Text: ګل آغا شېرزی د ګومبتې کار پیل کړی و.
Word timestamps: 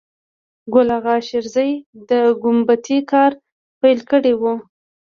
ګل 0.73 0.89
آغا 0.97 1.15
شېرزی 1.27 1.71
د 2.09 2.11
ګومبتې 2.41 2.97
کار 3.11 3.31
پیل 3.81 3.99
کړی 4.09 4.33
و. 4.39 4.41